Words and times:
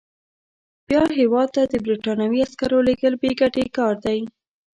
بیا 0.87 1.03
هیواد 1.19 1.49
ته 1.55 1.61
د 1.71 1.73
برټانوي 1.85 2.39
عسکرو 2.45 2.79
لېږل 2.87 3.13
بې 3.21 3.31
ګټې 3.41 3.65
کار 3.77 3.95
دی. 4.05 4.19